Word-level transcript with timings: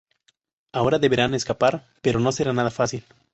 Ahora 0.71 0.97
deberán 0.97 1.35
escapar, 1.35 1.85
pero 2.01 2.19
no 2.19 2.31
será 2.31 2.53
nada 2.53 2.71
fácil. 2.71 3.05